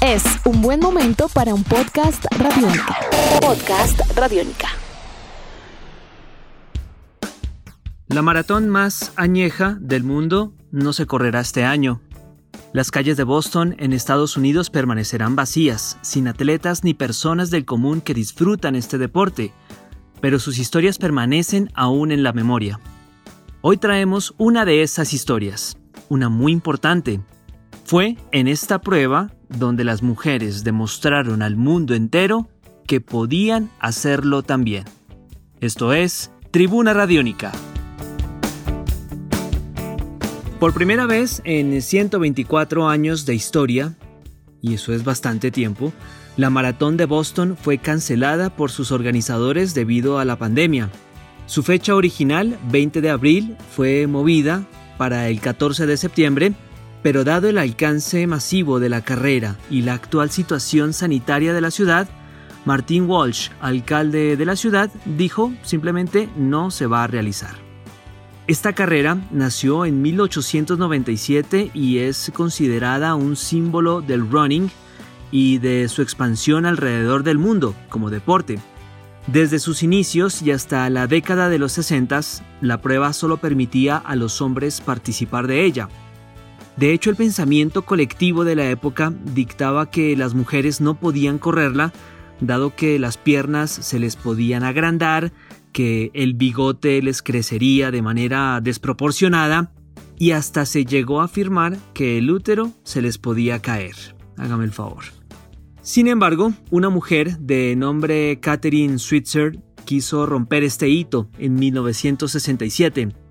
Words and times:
Es 0.00 0.22
un 0.44 0.62
buen 0.62 0.80
momento 0.80 1.28
para 1.28 1.52
un 1.54 1.64
podcast 1.64 2.24
radiónica. 2.38 2.96
Podcast 3.40 4.00
radiónica. 4.14 4.68
La 8.06 8.22
maratón 8.22 8.68
más 8.68 9.12
añeja 9.16 9.76
del 9.80 10.04
mundo 10.04 10.52
no 10.70 10.92
se 10.92 11.06
correrá 11.06 11.40
este 11.40 11.64
año. 11.64 12.02
Las 12.72 12.90
calles 12.90 13.16
de 13.16 13.24
Boston 13.24 13.74
en 13.78 13.92
Estados 13.92 14.36
Unidos 14.36 14.70
permanecerán 14.70 15.36
vacías, 15.36 15.98
sin 16.02 16.28
atletas 16.28 16.84
ni 16.84 16.94
personas 16.94 17.50
del 17.50 17.64
común 17.64 18.00
que 18.00 18.14
disfrutan 18.14 18.76
este 18.76 18.98
deporte, 18.98 19.52
pero 20.20 20.38
sus 20.38 20.58
historias 20.58 20.98
permanecen 20.98 21.70
aún 21.74 22.12
en 22.12 22.22
la 22.22 22.32
memoria. 22.32 22.78
Hoy 23.60 23.78
traemos 23.78 24.34
una 24.38 24.64
de 24.64 24.82
esas 24.82 25.14
historias, 25.14 25.78
una 26.08 26.28
muy 26.28 26.52
importante. 26.52 27.20
Fue 27.84 28.16
en 28.32 28.48
esta 28.48 28.80
prueba 28.80 29.30
donde 29.50 29.84
las 29.84 30.02
mujeres 30.02 30.64
demostraron 30.64 31.42
al 31.42 31.56
mundo 31.56 31.94
entero 31.94 32.48
que 32.86 33.02
podían 33.02 33.70
hacerlo 33.78 34.42
también. 34.42 34.84
Esto 35.60 35.92
es 35.92 36.30
Tribuna 36.50 36.94
Radiónica. 36.94 37.52
Por 40.58 40.72
primera 40.72 41.04
vez 41.04 41.42
en 41.44 41.82
124 41.82 42.88
años 42.88 43.26
de 43.26 43.34
historia, 43.34 43.94
y 44.62 44.72
eso 44.72 44.94
es 44.94 45.04
bastante 45.04 45.50
tiempo, 45.50 45.92
la 46.38 46.48
maratón 46.48 46.96
de 46.96 47.04
Boston 47.04 47.54
fue 47.54 47.76
cancelada 47.76 48.48
por 48.48 48.70
sus 48.70 48.92
organizadores 48.92 49.74
debido 49.74 50.18
a 50.18 50.24
la 50.24 50.36
pandemia. 50.36 50.88
Su 51.44 51.62
fecha 51.62 51.94
original, 51.94 52.58
20 52.70 53.02
de 53.02 53.10
abril, 53.10 53.56
fue 53.76 54.06
movida 54.06 54.64
para 54.96 55.28
el 55.28 55.40
14 55.42 55.84
de 55.84 55.98
septiembre 55.98 56.54
pero 57.04 57.22
dado 57.22 57.50
el 57.50 57.58
alcance 57.58 58.26
masivo 58.26 58.80
de 58.80 58.88
la 58.88 59.02
carrera 59.02 59.58
y 59.68 59.82
la 59.82 59.92
actual 59.92 60.30
situación 60.30 60.94
sanitaria 60.94 61.52
de 61.52 61.60
la 61.60 61.70
ciudad, 61.70 62.08
Martin 62.64 63.04
Walsh, 63.04 63.50
alcalde 63.60 64.38
de 64.38 64.46
la 64.46 64.56
ciudad, 64.56 64.90
dijo 65.04 65.52
simplemente 65.64 66.30
no 66.34 66.70
se 66.70 66.86
va 66.86 67.04
a 67.04 67.06
realizar. 67.06 67.56
Esta 68.46 68.72
carrera 68.72 69.18
nació 69.30 69.84
en 69.84 70.00
1897 70.00 71.72
y 71.74 71.98
es 71.98 72.32
considerada 72.34 73.14
un 73.16 73.36
símbolo 73.36 74.00
del 74.00 74.26
running 74.30 74.70
y 75.30 75.58
de 75.58 75.88
su 75.90 76.00
expansión 76.00 76.64
alrededor 76.64 77.22
del 77.22 77.36
mundo 77.36 77.74
como 77.90 78.08
deporte. 78.08 78.58
Desde 79.26 79.58
sus 79.58 79.82
inicios 79.82 80.40
y 80.40 80.52
hasta 80.52 80.88
la 80.88 81.06
década 81.06 81.50
de 81.50 81.58
los 81.58 81.72
60, 81.72 82.20
la 82.62 82.80
prueba 82.80 83.12
solo 83.12 83.36
permitía 83.36 83.98
a 83.98 84.16
los 84.16 84.40
hombres 84.40 84.80
participar 84.80 85.46
de 85.46 85.66
ella, 85.66 85.90
de 86.76 86.92
hecho, 86.92 87.10
el 87.10 87.16
pensamiento 87.16 87.82
colectivo 87.82 88.44
de 88.44 88.56
la 88.56 88.68
época 88.68 89.12
dictaba 89.32 89.90
que 89.90 90.16
las 90.16 90.34
mujeres 90.34 90.80
no 90.80 90.98
podían 90.98 91.38
correrla, 91.38 91.92
dado 92.40 92.74
que 92.74 92.98
las 92.98 93.16
piernas 93.16 93.70
se 93.70 94.00
les 94.00 94.16
podían 94.16 94.64
agrandar, 94.64 95.32
que 95.72 96.10
el 96.14 96.34
bigote 96.34 97.00
les 97.00 97.22
crecería 97.22 97.90
de 97.90 98.02
manera 98.02 98.60
desproporcionada 98.60 99.72
y 100.18 100.32
hasta 100.32 100.66
se 100.66 100.84
llegó 100.84 101.20
a 101.20 101.24
afirmar 101.24 101.76
que 101.92 102.18
el 102.18 102.30
útero 102.30 102.72
se 102.82 103.02
les 103.02 103.18
podía 103.18 103.60
caer. 103.60 103.94
Hágame 104.36 104.64
el 104.64 104.72
favor. 104.72 105.04
Sin 105.80 106.08
embargo, 106.08 106.52
una 106.70 106.88
mujer 106.88 107.38
de 107.38 107.76
nombre 107.76 108.40
Catherine 108.40 108.98
Switzer 108.98 109.58
quiso 109.84 110.26
romper 110.26 110.64
este 110.64 110.88
hito 110.88 111.28
en 111.38 111.54
1967 111.54 113.23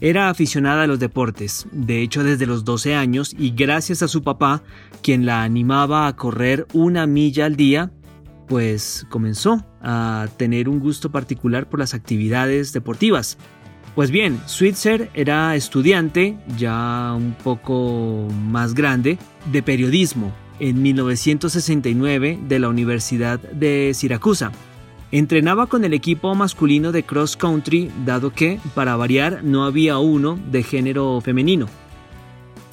era 0.00 0.28
aficionada 0.28 0.82
a 0.82 0.86
los 0.86 0.98
deportes, 0.98 1.66
de 1.72 2.02
hecho 2.02 2.22
desde 2.24 2.46
los 2.46 2.64
12 2.64 2.94
años, 2.94 3.34
y 3.38 3.50
gracias 3.50 4.02
a 4.02 4.08
su 4.08 4.22
papá, 4.22 4.62
quien 5.02 5.26
la 5.26 5.42
animaba 5.42 6.06
a 6.06 6.16
correr 6.16 6.66
una 6.72 7.06
milla 7.06 7.46
al 7.46 7.56
día, 7.56 7.90
pues 8.46 9.06
comenzó 9.08 9.64
a 9.82 10.28
tener 10.36 10.68
un 10.68 10.80
gusto 10.80 11.10
particular 11.10 11.68
por 11.68 11.80
las 11.80 11.94
actividades 11.94 12.72
deportivas. 12.72 13.38
Pues 13.94 14.10
bien, 14.10 14.38
Switzer 14.46 15.10
era 15.14 15.56
estudiante, 15.56 16.36
ya 16.58 17.14
un 17.16 17.34
poco 17.42 18.28
más 18.50 18.74
grande, 18.74 19.18
de 19.50 19.62
periodismo 19.62 20.32
en 20.60 20.82
1969 20.82 22.38
de 22.46 22.58
la 22.58 22.68
Universidad 22.68 23.40
de 23.40 23.92
Siracusa. 23.94 24.52
Entrenaba 25.12 25.66
con 25.66 25.84
el 25.84 25.94
equipo 25.94 26.34
masculino 26.34 26.90
de 26.90 27.04
cross 27.04 27.36
country, 27.36 27.90
dado 28.04 28.32
que, 28.32 28.58
para 28.74 28.96
variar, 28.96 29.44
no 29.44 29.64
había 29.64 29.98
uno 29.98 30.38
de 30.50 30.64
género 30.64 31.20
femenino. 31.20 31.68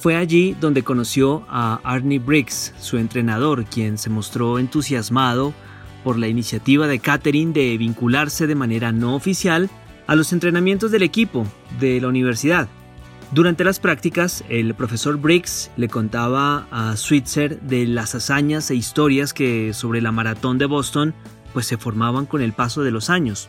Fue 0.00 0.16
allí 0.16 0.56
donde 0.60 0.82
conoció 0.82 1.44
a 1.48 1.80
Arnie 1.84 2.18
Briggs, 2.18 2.74
su 2.78 2.98
entrenador, 2.98 3.64
quien 3.64 3.98
se 3.98 4.10
mostró 4.10 4.58
entusiasmado 4.58 5.54
por 6.02 6.18
la 6.18 6.28
iniciativa 6.28 6.88
de 6.88 6.98
Catherine 6.98 7.52
de 7.52 7.78
vincularse 7.78 8.46
de 8.46 8.54
manera 8.54 8.92
no 8.92 9.14
oficial 9.14 9.70
a 10.06 10.16
los 10.16 10.32
entrenamientos 10.32 10.90
del 10.90 11.04
equipo 11.04 11.46
de 11.80 12.00
la 12.00 12.08
universidad. 12.08 12.68
Durante 13.32 13.64
las 13.64 13.80
prácticas, 13.80 14.44
el 14.48 14.74
profesor 14.74 15.16
Briggs 15.18 15.70
le 15.76 15.88
contaba 15.88 16.66
a 16.70 16.96
Switzer 16.96 17.60
de 17.62 17.86
las 17.86 18.14
hazañas 18.14 18.70
e 18.70 18.74
historias 18.74 19.32
que 19.32 19.72
sobre 19.72 20.02
la 20.02 20.12
maratón 20.12 20.58
de 20.58 20.66
Boston 20.66 21.14
pues 21.54 21.64
se 21.66 21.78
formaban 21.78 22.26
con 22.26 22.42
el 22.42 22.52
paso 22.52 22.82
de 22.82 22.90
los 22.90 23.08
años. 23.08 23.48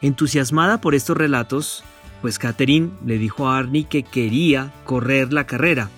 Entusiasmada 0.00 0.80
por 0.80 0.94
estos 0.94 1.16
relatos, 1.16 1.84
pues 2.22 2.38
Catherine 2.38 2.90
le 3.04 3.18
dijo 3.18 3.48
a 3.48 3.58
Arnie 3.58 3.84
que 3.84 4.04
quería 4.04 4.72
correr 4.84 5.32
la 5.32 5.46
carrera, 5.46 5.90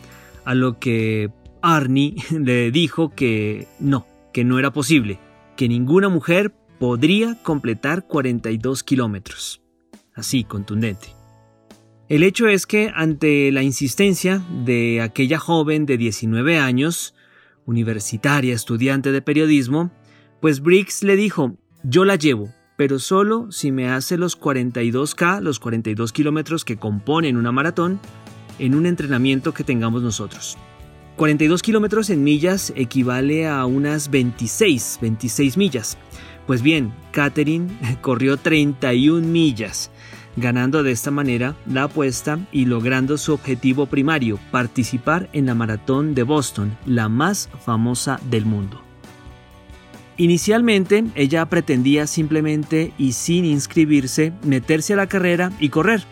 a 0.45 0.55
lo 0.55 0.81
que 0.81 1.31
Arnie 1.63 2.17
le 2.33 2.73
dijo 2.73 3.15
que 3.15 3.69
no, 3.79 4.07
que 4.33 4.43
no 4.43 4.59
era 4.59 4.73
posible, 4.73 5.21
que 5.57 5.69
ninguna 5.69 6.09
mujer 6.09 6.53
podría 6.81 7.37
completar 7.43 8.07
42 8.07 8.83
kilómetros. 8.83 9.63
Así, 10.15 10.45
contundente. 10.45 11.09
El 12.09 12.23
hecho 12.23 12.49
es 12.49 12.67
que 12.67 12.93
ante 12.95 13.51
la 13.51 13.63
insistencia 13.63 14.43
de 14.65 15.01
aquella 15.01 15.39
joven 15.39 15.87
de 15.87 15.97
19 15.97 16.59
años, 16.59 17.15
universitaria 17.65 18.55
estudiante 18.55 19.11
de 19.11 19.23
periodismo, 19.23 19.91
pues 20.45 20.61
Briggs 20.61 21.03
le 21.03 21.17
dijo, 21.17 21.57
yo 21.85 22.05
la 22.05 22.17
llevo, 22.17 22.51
pero 22.77 22.99
solo 22.99 23.51
si 23.51 23.73
me 23.73 23.89
hace 23.89 24.19
los 24.19 24.39
42K, 24.39 25.41
los 25.41 25.59
42 25.59 26.13
kilómetros 26.13 26.67
que 26.67 26.77
componen 26.77 27.39
una 27.39 27.51
maratón, 27.51 27.99
en 28.59 28.75
un 28.75 28.85
entrenamiento 28.85 29.55
que 29.55 29.65
tengamos 29.65 30.03
nosotros. 30.03 30.59
42 31.17 31.63
kilómetros 31.63 32.11
en 32.11 32.23
millas 32.23 32.75
equivale 32.77 33.49
a 33.49 33.65
unas 33.65 34.11
26, 34.11 34.99
26 35.01 35.57
millas. 35.57 35.97
Pues 36.47 36.61
bien, 36.61 36.93
Catherine 37.11 37.71
corrió 38.03 38.37
31 38.37 39.27
millas, 39.27 39.91
ganando 40.37 40.83
de 40.83 40.93
esta 40.93 41.11
manera 41.11 41.57
la 41.65 41.85
apuesta 41.85 42.39
y 42.53 42.67
logrando 42.67 43.17
su 43.17 43.33
objetivo 43.33 43.87
primario, 43.87 44.39
participar 44.51 45.31
en 45.33 45.47
la 45.47 45.55
maratón 45.55 46.15
de 46.15 46.23
Boston, 46.23 46.77
la 46.85 47.09
más 47.09 47.49
famosa 47.65 48.21
del 48.29 48.45
mundo. 48.45 48.85
Inicialmente 50.17 51.05
ella 51.17 51.45
pretendía 51.47 52.07
simplemente 52.07 52.93
y 52.99 53.13
sin 53.13 53.45
inscribirse 53.45 54.33
meterse 54.45 54.93
a 54.93 54.97
la 54.97 55.09
carrera 55.09 55.51
y 55.59 55.71
correr. 55.71 56.05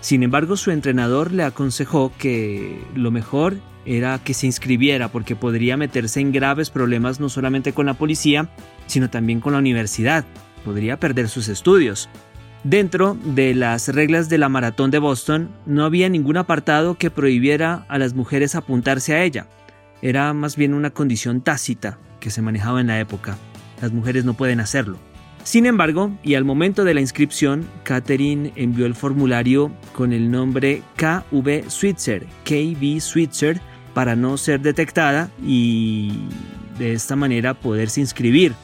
Sin 0.00 0.22
embargo, 0.22 0.56
su 0.56 0.70
entrenador 0.70 1.30
le 1.30 1.42
aconsejó 1.42 2.10
que 2.18 2.82
lo 2.94 3.10
mejor 3.10 3.58
era 3.84 4.18
que 4.18 4.32
se 4.32 4.46
inscribiera 4.46 5.08
porque 5.08 5.36
podría 5.36 5.76
meterse 5.76 6.20
en 6.20 6.32
graves 6.32 6.70
problemas 6.70 7.20
no 7.20 7.28
solamente 7.28 7.74
con 7.74 7.84
la 7.84 7.94
policía, 7.94 8.48
sino 8.86 9.10
también 9.10 9.40
con 9.40 9.52
la 9.52 9.58
universidad. 9.58 10.24
Podría 10.64 10.98
perder 10.98 11.28
sus 11.28 11.48
estudios. 11.48 12.08
Dentro 12.64 13.16
de 13.24 13.54
las 13.54 13.88
reglas 13.88 14.30
de 14.30 14.38
la 14.38 14.48
maratón 14.48 14.90
de 14.90 14.98
Boston 14.98 15.50
no 15.66 15.84
había 15.84 16.08
ningún 16.08 16.38
apartado 16.38 16.96
que 16.96 17.10
prohibiera 17.10 17.84
a 17.88 17.98
las 17.98 18.14
mujeres 18.14 18.54
apuntarse 18.54 19.14
a 19.14 19.22
ella. 19.22 19.48
Era 20.00 20.32
más 20.32 20.56
bien 20.56 20.72
una 20.72 20.90
condición 20.90 21.42
tácita 21.42 21.98
que 22.20 22.30
se 22.30 22.42
manejaba 22.42 22.80
en 22.80 22.86
la 22.86 23.00
época 23.00 23.36
las 23.80 23.92
mujeres 23.92 24.24
no 24.24 24.34
pueden 24.34 24.60
hacerlo. 24.60 24.98
Sin 25.42 25.64
embargo, 25.66 26.12
y 26.22 26.34
al 26.34 26.44
momento 26.44 26.84
de 26.84 26.94
la 26.94 27.00
inscripción, 27.00 27.66
Catherine 27.82 28.52
envió 28.56 28.86
el 28.86 28.94
formulario 28.94 29.72
con 29.94 30.12
el 30.12 30.30
nombre 30.30 30.82
KV 30.96 31.70
Switzer, 31.70 32.26
KB 32.44 33.00
Switzer, 33.00 33.60
para 33.94 34.16
no 34.16 34.36
ser 34.36 34.60
detectada 34.60 35.30
y 35.44 36.12
de 36.78 36.92
esta 36.92 37.16
manera 37.16 37.54
poderse 37.54 38.00
inscribir, 38.00 38.54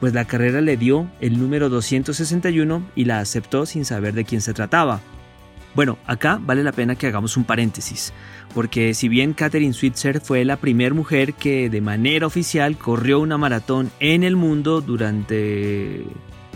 pues 0.00 0.14
la 0.14 0.24
carrera 0.24 0.60
le 0.60 0.76
dio 0.76 1.08
el 1.20 1.38
número 1.38 1.68
261 1.68 2.82
y 2.94 3.04
la 3.04 3.20
aceptó 3.20 3.66
sin 3.66 3.84
saber 3.84 4.14
de 4.14 4.24
quién 4.24 4.40
se 4.40 4.54
trataba. 4.54 5.00
Bueno, 5.74 5.98
acá 6.06 6.38
vale 6.40 6.62
la 6.62 6.72
pena 6.72 6.96
que 6.96 7.06
hagamos 7.06 7.36
un 7.36 7.44
paréntesis, 7.44 8.12
porque 8.54 8.92
si 8.92 9.08
bien 9.08 9.32
Catherine 9.32 9.72
Switzer 9.72 10.20
fue 10.20 10.44
la 10.44 10.56
primera 10.56 10.94
mujer 10.94 11.32
que 11.34 11.70
de 11.70 11.80
manera 11.80 12.26
oficial 12.26 12.76
corrió 12.76 13.20
una 13.20 13.38
maratón 13.38 13.90
en 13.98 14.22
el 14.22 14.36
mundo 14.36 14.82
durante 14.82 16.04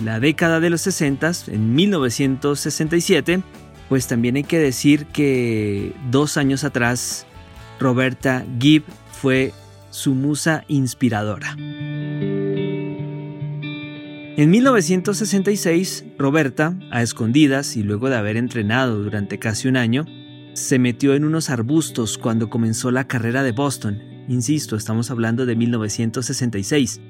la 0.05 0.21
década 0.21 0.61
de 0.61 0.71
los 0.71 0.83
60, 0.83 1.33
en 1.49 1.75
1967, 1.75 3.43
pues 3.89 4.07
también 4.07 4.37
hay 4.37 4.45
que 4.45 4.59
decir 4.59 5.07
que 5.07 5.93
dos 6.11 6.37
años 6.37 6.65
atrás 6.65 7.27
Roberta 7.81 8.45
Gibb 8.59 8.85
fue 9.13 9.53
su 9.91 10.15
musa 10.15 10.65
inspiradora. 10.69 11.57
En 14.39 14.51
1966, 14.51 16.05
Roberta, 16.19 16.79
a 16.91 17.01
escondidas 17.01 17.75
y 17.75 17.83
luego 17.83 18.11
de 18.11 18.17
haber 18.17 18.37
entrenado 18.37 19.03
durante 19.03 19.39
casi 19.39 19.67
un 19.67 19.79
año, 19.79 20.05
se 20.53 20.79
metió 20.79 21.15
en 21.15 21.25
unos 21.25 21.49
arbustos 21.49 22.19
cuando 22.19 22.51
comenzó 22.51 22.91
la 22.91 23.07
carrera 23.07 23.43
de 23.43 23.53
Boston. 23.53 23.99
Insisto, 24.29 24.77
estamos 24.77 25.11
hablando 25.11 25.47
de 25.47 25.57
1966. 25.57 27.01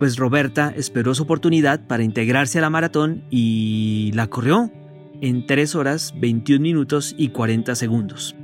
Pues 0.00 0.16
Roberta 0.16 0.74
esperó 0.76 1.14
su 1.14 1.22
oportunidad 1.22 1.86
para 1.86 2.02
integrarse 2.02 2.58
a 2.58 2.62
la 2.62 2.70
maratón 2.70 3.22
y 3.30 4.10
la 4.14 4.26
corrió 4.26 4.72
en 5.20 5.46
3 5.46 5.72
horas 5.76 6.14
21 6.18 6.60
minutos 6.60 7.14
y 7.16 7.28
40 7.28 7.76
segundos. 7.76 8.34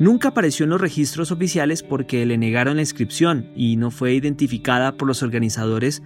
Nunca 0.00 0.28
apareció 0.28 0.64
en 0.64 0.70
los 0.70 0.80
registros 0.80 1.32
oficiales 1.32 1.82
porque 1.82 2.24
le 2.24 2.38
negaron 2.38 2.76
la 2.76 2.82
inscripción 2.82 3.50
y 3.54 3.76
no 3.76 3.90
fue 3.90 4.14
identificada 4.14 4.96
por 4.96 5.06
los 5.06 5.22
organizadores 5.22 6.02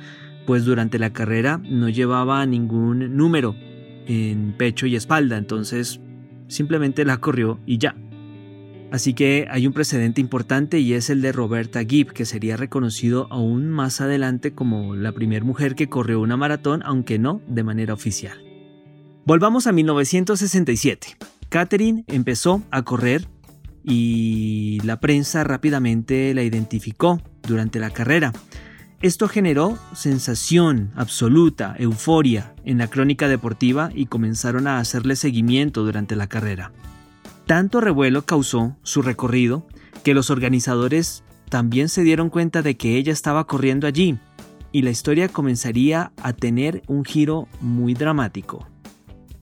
pues 0.47 0.65
durante 0.65 0.99
la 0.99 1.13
carrera 1.13 1.61
no 1.63 1.89
llevaba 1.89 2.45
ningún 2.47 3.17
número 3.17 3.55
en 4.07 4.55
pecho 4.57 4.87
y 4.87 4.97
espalda, 4.97 5.39
entonces 5.39 6.01
simplemente 6.49 7.05
la 7.05 7.19
corrió 7.19 7.61
y 7.67 7.79
ya. 7.79 7.95
Así 8.93 9.15
que 9.15 9.47
hay 9.51 9.67
un 9.67 9.73
precedente 9.73 10.21
importante 10.21 10.79
y 10.79 10.93
es 10.93 11.09
el 11.09 11.23
de 11.23 11.33
Roberta 11.33 11.83
Gibb, 11.83 12.13
que 12.13 12.27
sería 12.27 12.59
reconocido 12.59 13.27
aún 13.31 13.71
más 13.71 14.03
adelante 14.03 14.53
como 14.53 14.95
la 14.95 15.13
primera 15.13 15.45
mujer 15.45 15.75
que 15.75 15.89
corrió 15.89 16.21
una 16.21 16.37
maratón, 16.37 16.83
aunque 16.85 17.19
no 17.19 17.41
de 17.49 17.65
manera 17.65 17.95
oficial. 17.95 18.39
Volvamos 19.25 19.67
a 19.67 19.73
1967. 19.73 21.17
Catherine 21.49 22.05
empezó 22.07 22.63
a 22.71 22.83
correr 22.83 23.29
y 23.83 24.79
la 24.85 25.01
prensa 25.01 25.43
rápidamente 25.43 26.35
la 26.35 26.43
identificó 26.43 27.23
durante 27.47 27.79
la 27.79 27.91
carrera. 27.91 28.33
Esto 29.03 29.27
generó 29.27 29.77
sensación 29.95 30.93
absoluta, 30.95 31.75
euforia 31.77 32.55
en 32.65 32.79
la 32.79 32.87
crónica 32.87 33.27
deportiva 33.27 33.91
y 33.93 34.07
comenzaron 34.07 34.69
a 34.69 34.79
hacerle 34.79 35.17
seguimiento 35.17 35.83
durante 35.83 36.15
la 36.15 36.29
carrera. 36.29 36.71
Tanto 37.45 37.81
revuelo 37.81 38.23
causó 38.23 38.77
su 38.85 39.03
recorrido 39.03 39.67
que 40.05 40.15
los 40.15 40.31
organizadores 40.31 41.25
también 41.49 41.89
se 41.89 42.05
dieron 42.05 42.31
cuenta 42.31 42.63
de 42.63 42.77
que 42.77 42.97
ella 42.97 43.13
estaba 43.13 43.49
corriendo 43.49 43.89
allí 43.89 44.21
y 44.71 44.83
la 44.83 44.91
historia 44.91 45.29
comenzaría 45.29 46.13
a 46.23 46.33
tener 46.33 46.83
un 46.87 47.05
giro 47.05 47.49
muy 47.61 47.95
dramático. 47.95 48.69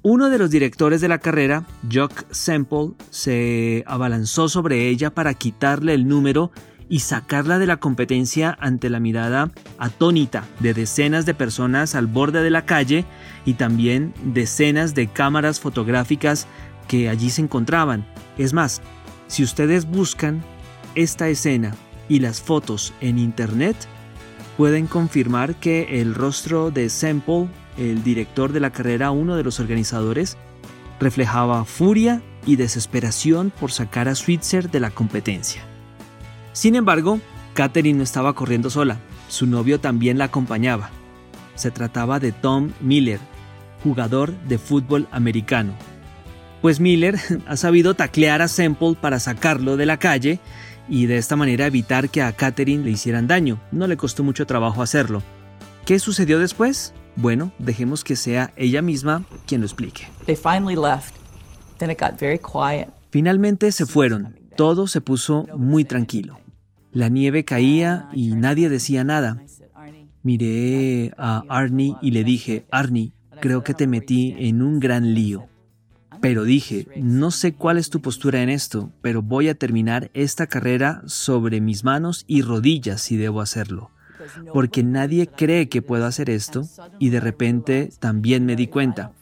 Uno 0.01 0.31
de 0.31 0.39
los 0.39 0.51
directores 0.51 1.03
de 1.03 1.09
la 1.09 1.19
carrera, 1.19 1.67
Jock 1.93 2.25
Semple, 2.31 2.93
se 3.11 3.85
abalanzó 3.87 4.49
sobre 4.49 4.89
ella 4.89 5.11
para 5.11 5.35
quitarle 5.35 5.93
el 5.93 6.09
número 6.09 6.51
y 6.91 6.99
sacarla 6.99 7.59
de 7.61 7.69
la 7.69 7.79
competencia 7.79 8.59
ante 8.61 8.91
la 8.91 8.99
mirada 8.99 9.51
atónita 9.79 10.45
de 10.59 10.75
decenas 10.75 11.25
de 11.25 11.35
personas 11.35 11.95
al 11.95 12.09
borde 12.09 12.43
de 12.43 12.51
la 12.51 12.67
calle 12.67 13.07
y 13.47 13.55
también 13.55 14.13
decenas 14.25 14.95
de 14.95 15.07
cámaras 15.07 15.61
fotográficas 15.61 16.49
que 16.89 17.09
allí 17.09 17.31
se 17.31 17.43
encontraban. 17.43 18.05
Es 18.37 18.53
más, 18.53 18.83
si 19.29 19.45
ustedes 19.45 19.87
buscan 19.87 20.43
esta 20.97 21.29
escena 21.29 21.77
y 22.09 22.19
las 22.19 22.43
fotos 22.43 22.93
en 23.01 23.21
internet, 23.21 23.77
pueden 24.57 24.89
confirmar 24.89 25.55
que 25.55 26.01
el 26.01 26.13
rostro 26.13 26.73
de 26.73 26.91
Semple, 26.91 27.49
el 27.79 28.03
director 28.03 28.53
de 28.53 28.59
la 28.61 28.71
carrera, 28.71 29.13
uno 29.13 29.37
de 29.37 29.45
los 29.45 29.61
organizadores, 29.61 30.37
reflejaba 30.99 31.65
furia 31.65 32.21
y 32.45 32.57
desesperación 32.57 33.53
por 33.61 33.71
sacar 33.71 34.09
a 34.09 34.17
Switzer 34.17 34.73
de 34.73 34.81
la 34.81 34.91
competencia. 34.91 35.70
Sin 36.61 36.75
embargo, 36.75 37.21
Catherine 37.55 37.97
no 37.97 38.05
estaba 38.05 38.35
corriendo 38.35 38.69
sola, 38.69 38.99
su 39.29 39.47
novio 39.47 39.81
también 39.81 40.19
la 40.19 40.27
acompañaba. 40.27 40.91
Se 41.55 41.71
trataba 41.71 42.21
de 42.21 42.33
Tom 42.33 42.73
Miller, 42.83 43.19
jugador 43.83 44.35
de 44.41 44.59
fútbol 44.59 45.09
americano. 45.11 45.73
Pues 46.61 46.79
Miller 46.79 47.17
ha 47.47 47.57
sabido 47.57 47.95
taclear 47.95 48.43
a 48.43 48.49
Semple 48.49 48.95
para 49.01 49.21
sacarlo 49.21 49.79
de 49.79 49.87
la 49.87 49.97
calle 49.97 50.39
y 50.87 51.07
de 51.07 51.17
esta 51.17 51.35
manera 51.35 51.65
evitar 51.65 52.11
que 52.11 52.21
a 52.21 52.33
Catherine 52.33 52.85
le 52.85 52.91
hicieran 52.91 53.27
daño. 53.27 53.59
No 53.73 53.87
le 53.87 53.97
costó 53.97 54.23
mucho 54.23 54.47
trabajo 54.47 54.83
hacerlo. 54.83 55.23
¿Qué 55.87 55.99
sucedió 55.99 56.39
después? 56.39 56.93
Bueno, 57.17 57.53
dejemos 57.59 58.05
que 58.05 58.17
sea 58.17 58.53
ella 58.57 58.83
misma 58.83 59.25
quien 59.47 59.63
lo 59.63 59.67
explique. 59.67 60.09
Finalmente 63.09 63.73
se 63.73 63.87
fueron. 63.87 64.37
Todo 64.59 64.89
se 64.89 65.01
puso 65.01 65.47
muy 65.57 65.87
tranquilo. 65.87 66.37
La 66.93 67.09
nieve 67.09 67.45
caía 67.45 68.09
y 68.13 68.33
nadie 68.33 68.69
decía 68.69 69.05
nada. 69.05 69.43
Miré 70.23 71.13
a 71.17 71.45
Arnie 71.49 71.97
y 72.03 72.11
le 72.11 72.25
dije, 72.25 72.67
Arnie, 72.71 73.13
creo 73.41 73.63
que 73.63 73.75
te 73.75 73.87
metí 73.87 74.35
en 74.39 74.61
un 74.61 74.81
gran 74.81 75.15
lío. 75.15 75.47
Pero 76.21 76.45
dije, 76.45 76.87
no 76.97 77.31
sé 77.31 77.55
cuál 77.55 77.79
es 77.79 77.91
tu 77.91 78.01
postura 78.03 78.43
en 78.43 78.51
esto, 78.51 78.91
pero 79.03 79.23
voy 79.23 79.49
a 79.49 79.55
terminar 79.55 80.11
esta 80.15 80.47
carrera 80.47 81.03
sobre 81.07 81.61
mis 81.61 81.85
manos 81.85 82.25
y 82.27 82.43
rodillas 82.43 83.01
si 83.01 83.17
debo 83.17 83.41
hacerlo. 83.41 83.91
Porque 84.53 84.83
nadie 84.83 85.29
cree 85.29 85.69
que 85.69 85.81
puedo 85.81 86.05
hacer 86.05 86.29
esto 86.29 86.69
y 86.99 87.09
de 87.09 87.21
repente 87.21 87.91
también 88.01 88.45
me 88.45 88.57
di 88.57 88.67
cuenta. 88.67 89.13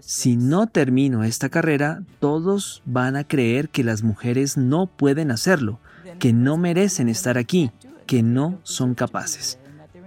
Si 0.00 0.36
no 0.36 0.68
termino 0.68 1.24
esta 1.24 1.48
carrera, 1.48 2.02
todos 2.20 2.82
van 2.84 3.16
a 3.16 3.24
creer 3.24 3.70
que 3.70 3.82
las 3.82 4.02
mujeres 4.02 4.56
no 4.56 4.86
pueden 4.86 5.30
hacerlo 5.30 5.80
que 6.24 6.32
no 6.32 6.56
merecen 6.56 7.10
estar 7.10 7.36
aquí, 7.36 7.70
que 8.06 8.22
no 8.22 8.58
son 8.62 8.94
capaces. 8.94 9.58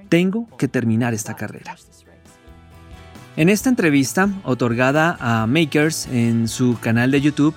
Tengo 0.10 0.48
que 0.58 0.68
terminar 0.68 1.14
esta 1.14 1.36
carrera. 1.36 1.76
En 3.36 3.50
esta 3.50 3.70
entrevista, 3.70 4.28
otorgada 4.44 5.16
a 5.20 5.46
Makers 5.46 6.08
en 6.08 6.48
su 6.48 6.80
canal 6.80 7.12
de 7.12 7.22
YouTube, 7.22 7.54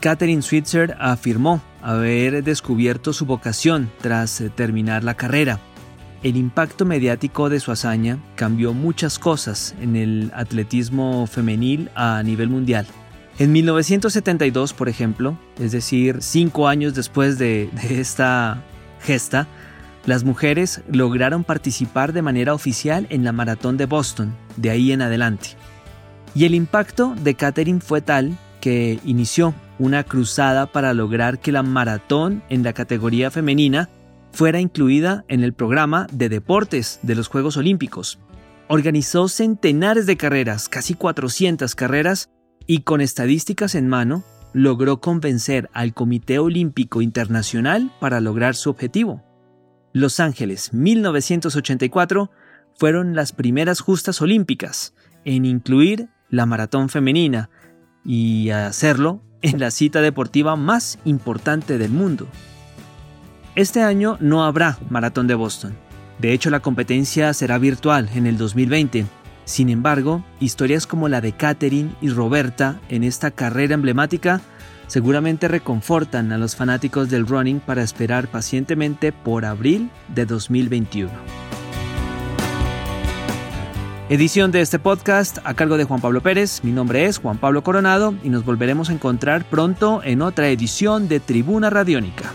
Catherine 0.00 0.40
Switzer 0.40 0.96
afirmó 0.98 1.60
haber 1.82 2.42
descubierto 2.42 3.12
su 3.12 3.26
vocación 3.26 3.90
tras 4.00 4.40
eh, 4.40 4.48
terminar 4.48 5.04
la 5.04 5.12
carrera. 5.12 5.60
El 6.22 6.38
impacto 6.38 6.86
mediático 6.86 7.50
de 7.50 7.60
su 7.60 7.72
hazaña 7.72 8.16
cambió 8.36 8.72
muchas 8.72 9.18
cosas 9.18 9.74
en 9.82 9.96
el 9.96 10.32
atletismo 10.34 11.26
femenil 11.26 11.90
a 11.94 12.22
nivel 12.22 12.48
mundial. 12.48 12.86
En 13.38 13.52
1972, 13.52 14.72
por 14.72 14.88
ejemplo, 14.88 15.38
es 15.60 15.70
decir, 15.70 16.16
cinco 16.22 16.66
años 16.66 16.94
después 16.94 17.38
de, 17.38 17.70
esta 17.88 18.64
gesta, 19.00 19.46
las 20.06 20.24
mujeres 20.24 20.82
lograron 20.90 21.44
participar 21.44 22.12
de 22.12 22.22
manera 22.22 22.52
oficial 22.52 23.06
en 23.10 23.22
la 23.22 23.30
maratón 23.30 23.76
de 23.76 23.86
Boston, 23.86 24.34
de 24.56 24.70
ahí 24.70 24.90
en 24.90 25.02
adelante. 25.02 25.50
Y 26.34 26.46
el 26.46 26.54
impacto 26.56 27.14
de 27.14 27.34
Catherine 27.34 27.80
fue 27.80 28.00
tal 28.00 28.36
que 28.60 28.98
inició 29.04 29.54
una 29.78 30.02
cruzada 30.02 30.66
para 30.66 30.92
lograr 30.92 31.38
que 31.38 31.52
la 31.52 31.62
maratón 31.62 32.42
en 32.48 32.64
la 32.64 32.72
categoría 32.72 33.30
femenina 33.30 33.88
fuera 34.32 34.58
incluida 34.58 35.24
en 35.28 35.44
el 35.44 35.52
programa 35.52 36.08
de 36.12 36.28
deportes 36.28 36.98
de 37.02 37.14
los 37.14 37.28
Juegos 37.28 37.56
Olímpicos. 37.56 38.18
Organizó 38.66 39.28
centenares 39.28 40.06
de 40.06 40.16
carreras, 40.16 40.68
casi 40.68 40.94
400 40.94 41.76
carreras, 41.76 42.28
y 42.68 42.82
con 42.82 43.00
estadísticas 43.00 43.74
en 43.74 43.88
mano, 43.88 44.22
logró 44.52 45.00
convencer 45.00 45.70
al 45.72 45.94
Comité 45.94 46.38
Olímpico 46.38 47.00
Internacional 47.00 47.90
para 47.98 48.20
lograr 48.20 48.54
su 48.54 48.68
objetivo. 48.68 49.24
Los 49.94 50.20
Ángeles 50.20 50.74
1984 50.74 52.30
fueron 52.76 53.16
las 53.16 53.32
primeras 53.32 53.80
justas 53.80 54.20
olímpicas 54.20 54.94
en 55.24 55.46
incluir 55.46 56.10
la 56.28 56.44
maratón 56.44 56.90
femenina 56.90 57.48
y 58.04 58.50
hacerlo 58.50 59.22
en 59.40 59.58
la 59.58 59.70
cita 59.70 60.02
deportiva 60.02 60.54
más 60.54 60.98
importante 61.06 61.78
del 61.78 61.90
mundo. 61.90 62.28
Este 63.54 63.82
año 63.82 64.18
no 64.20 64.44
habrá 64.44 64.78
maratón 64.90 65.26
de 65.26 65.34
Boston. 65.34 65.74
De 66.18 66.34
hecho, 66.34 66.50
la 66.50 66.60
competencia 66.60 67.32
será 67.32 67.56
virtual 67.56 68.10
en 68.14 68.26
el 68.26 68.36
2020 68.36 69.06
sin 69.48 69.70
embargo, 69.70 70.22
historias 70.40 70.86
como 70.86 71.08
la 71.08 71.22
de 71.22 71.32
Catherine 71.32 71.94
y 72.02 72.10
Roberta 72.10 72.82
en 72.90 73.02
esta 73.02 73.30
carrera 73.30 73.72
emblemática 73.72 74.42
seguramente 74.88 75.48
reconfortan 75.48 76.32
a 76.32 76.38
los 76.38 76.54
fanáticos 76.54 77.08
del 77.08 77.26
running 77.26 77.58
para 77.58 77.82
esperar 77.82 78.28
pacientemente 78.28 79.10
por 79.10 79.46
abril 79.46 79.90
de 80.14 80.26
2021. 80.26 81.10
Edición 84.10 84.50
de 84.52 84.60
este 84.60 84.78
podcast 84.78 85.38
a 85.44 85.54
cargo 85.54 85.78
de 85.78 85.84
Juan 85.84 86.02
Pablo 86.02 86.20
Pérez. 86.20 86.62
Mi 86.62 86.72
nombre 86.72 87.06
es 87.06 87.16
Juan 87.16 87.38
Pablo 87.38 87.62
Coronado 87.62 88.14
y 88.22 88.28
nos 88.28 88.44
volveremos 88.44 88.90
a 88.90 88.92
encontrar 88.92 89.46
pronto 89.48 90.02
en 90.04 90.20
otra 90.20 90.50
edición 90.50 91.08
de 91.08 91.20
Tribuna 91.20 91.70
Radiónica. 91.70 92.34